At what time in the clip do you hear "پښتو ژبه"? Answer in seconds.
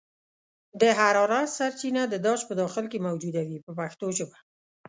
3.79-4.37